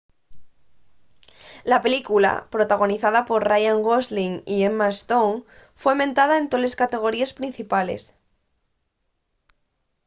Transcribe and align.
la 1.63 1.83
película 1.83 2.47
protagonizada 2.49 3.25
por 3.25 3.47
ryan 3.47 3.83
gosling 3.83 4.33
y 4.55 4.63
emma 4.69 4.87
stone 5.01 5.41
foi 5.81 5.95
mentada 6.03 6.35
en 6.41 6.45
toles 6.51 6.77
categoríes 6.81 7.35
principales 7.39 8.01